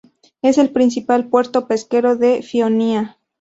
Es 0.41 0.57
el 0.57 0.71
principal 0.71 1.29
puerto 1.29 1.67
pesquero 1.67 2.15
de 2.17 2.41
Fionia. 2.41 3.19